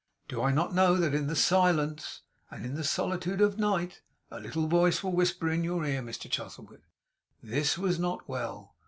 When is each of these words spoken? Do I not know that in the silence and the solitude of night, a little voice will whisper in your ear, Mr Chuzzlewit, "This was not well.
Do 0.27 0.41
I 0.41 0.49
not 0.51 0.73
know 0.73 0.97
that 0.97 1.13
in 1.13 1.27
the 1.27 1.35
silence 1.35 2.23
and 2.49 2.75
the 2.75 2.83
solitude 2.83 3.39
of 3.39 3.59
night, 3.59 4.01
a 4.31 4.39
little 4.39 4.65
voice 4.65 5.03
will 5.03 5.11
whisper 5.13 5.47
in 5.47 5.63
your 5.63 5.85
ear, 5.85 6.01
Mr 6.01 6.27
Chuzzlewit, 6.27 6.81
"This 7.43 7.77
was 7.77 7.99
not 7.99 8.27
well. 8.27 8.73